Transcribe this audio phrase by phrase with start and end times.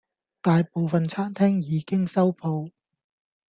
[0.41, 2.71] 大部份餐廳已經收舖